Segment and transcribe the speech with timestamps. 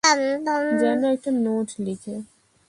[0.79, 2.15] Gen একটা note লিখে।